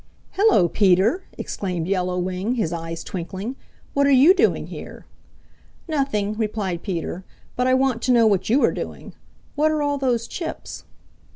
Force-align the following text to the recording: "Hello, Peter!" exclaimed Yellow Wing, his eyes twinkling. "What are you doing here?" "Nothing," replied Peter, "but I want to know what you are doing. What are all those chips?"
"Hello, 0.31 0.67
Peter!" 0.67 1.25
exclaimed 1.37 1.87
Yellow 1.87 2.17
Wing, 2.17 2.55
his 2.55 2.73
eyes 2.73 3.03
twinkling. 3.03 3.55
"What 3.93 4.07
are 4.07 4.09
you 4.25 4.33
doing 4.33 4.65
here?" 4.65 5.05
"Nothing," 5.87 6.33
replied 6.33 6.81
Peter, 6.81 7.23
"but 7.55 7.67
I 7.67 7.75
want 7.75 8.01
to 8.01 8.11
know 8.11 8.25
what 8.25 8.49
you 8.49 8.63
are 8.63 8.71
doing. 8.73 9.13
What 9.53 9.69
are 9.69 9.83
all 9.83 9.99
those 9.99 10.27
chips?" 10.27 10.85